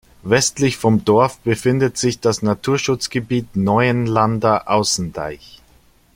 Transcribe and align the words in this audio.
Westlich 0.23 0.77
vom 0.77 1.05
Dorf 1.05 1.37
befindet 1.41 1.95
sich 1.95 2.19
das 2.19 2.41
Naturschutzgebiet 2.41 3.55
Neuenlander 3.55 4.67
Außendeich. 4.67 5.61